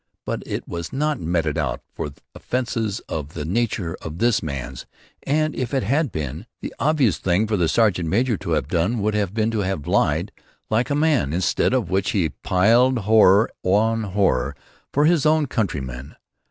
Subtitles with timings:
[0.25, 4.87] But it was not meted out for offences of the nature of this man's
[5.27, 8.97] and if it had been, the obvious thing for the sergeant major to have done
[9.03, 10.31] would have been to have lied
[10.71, 14.55] like a man; instead of which he piled horror on horror
[14.91, 16.15] for his own countrymen.